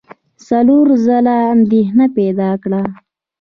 [0.47, 2.81] هلو ځلو اندېښنه پیدا کړه.